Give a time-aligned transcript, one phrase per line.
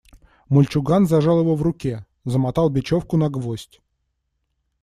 [0.49, 3.81] Мальчуган зажал его в руке, замотал бечевку на гвоздь.